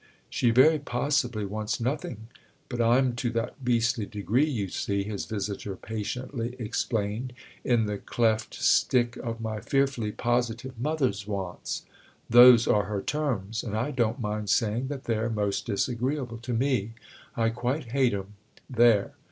[0.31, 6.55] "She very possibly wants nothing—but I'm to that beastly degree, you see," his visitor patiently
[6.57, 11.83] explained, "in the cleft stick of my fearfully positive mother's wants.
[12.31, 17.49] Those are her 'terms,' and I don't mind saying that they're most disagreeable to me—I
[17.51, 18.33] quite hate 'em:
[18.67, 19.13] there!